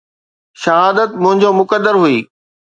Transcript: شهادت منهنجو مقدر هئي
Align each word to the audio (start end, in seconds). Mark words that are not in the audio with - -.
شهادت 0.61 1.09
منهنجو 1.21 1.49
مقدر 1.59 1.95
هئي 2.03 2.19